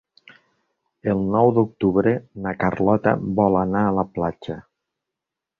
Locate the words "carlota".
2.63-3.15